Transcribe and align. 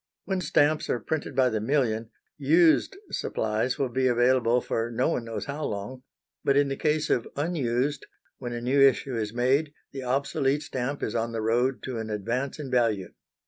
When 0.25 0.41
stamps 0.41 0.89
are 0.89 0.99
printed 0.99 1.35
by 1.35 1.49
the 1.49 1.61
million, 1.61 2.09
used 2.35 2.97
supplies 3.11 3.77
will 3.77 3.87
be 3.89 4.07
available 4.07 4.59
for 4.59 4.89
no 4.89 5.09
one 5.09 5.25
knows 5.25 5.45
how 5.45 5.63
long; 5.65 6.01
but 6.43 6.57
in 6.57 6.69
the 6.69 6.75
case 6.75 7.11
of 7.11 7.27
unused, 7.35 8.07
when 8.39 8.51
a 8.51 8.61
new 8.61 8.81
issue 8.81 9.15
is 9.15 9.31
made, 9.31 9.73
the 9.91 10.01
obsolete 10.01 10.63
stamp 10.63 11.03
is 11.03 11.13
on 11.13 11.33
the 11.33 11.41
road 11.43 11.83
to 11.83 11.99
an 11.99 12.09
advance 12.09 12.57
in 12.57 12.71
value. 12.71 13.09